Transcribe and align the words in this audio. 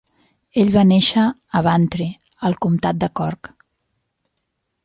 Ell 0.61 0.71
va 0.75 0.83
néixer 0.91 1.25
a 1.59 1.61
Bantry, 1.69 2.09
al 2.49 2.57
comtat 2.67 3.05
de 3.05 3.11
Cork. 3.21 3.55